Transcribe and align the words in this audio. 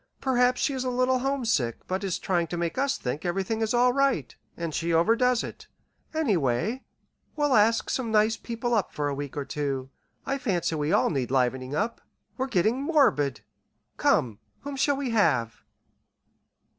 Perhaps 0.19 0.59
she 0.61 0.73
is 0.73 0.83
a 0.83 0.89
little 0.89 1.19
homesick, 1.19 1.77
but 1.87 2.03
is 2.03 2.17
trying 2.17 2.47
to 2.47 2.57
make 2.57 2.75
us 2.75 2.97
think 2.97 3.23
everything 3.23 3.61
is 3.61 3.71
all 3.71 3.93
right, 3.93 4.35
and 4.57 4.73
she 4.73 4.91
overdoes 4.91 5.43
it. 5.43 5.67
Anyway, 6.11 6.83
we'll 7.35 7.53
ask 7.55 7.87
some 7.87 8.09
nice 8.09 8.35
people 8.35 8.73
up 8.73 8.91
for 8.91 9.07
a 9.09 9.13
week 9.13 9.37
or 9.37 9.45
two. 9.45 9.91
I 10.25 10.39
fancy 10.39 10.73
we 10.73 10.91
all 10.91 11.11
need 11.11 11.29
livening 11.29 11.75
up. 11.75 12.01
We're 12.35 12.47
getting 12.47 12.81
morbid. 12.81 13.41
Come, 13.97 14.39
whom 14.61 14.75
shall 14.75 14.97
we 14.97 15.11
have?" 15.11 15.61